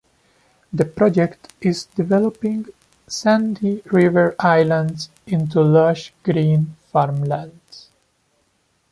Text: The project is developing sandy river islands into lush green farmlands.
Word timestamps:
The 0.73 0.85
project 0.85 1.53
is 1.61 1.85
developing 1.85 2.65
sandy 3.07 3.83
river 3.85 4.35
islands 4.39 5.09
into 5.27 5.61
lush 5.61 6.11
green 6.23 6.75
farmlands. 6.91 7.91